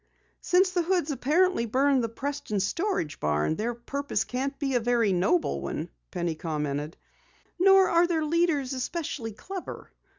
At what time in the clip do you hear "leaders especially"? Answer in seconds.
8.25-9.31